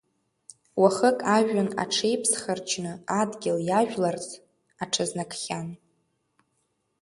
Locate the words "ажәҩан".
1.35-1.69